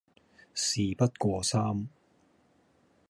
[0.55, 1.87] 事不過三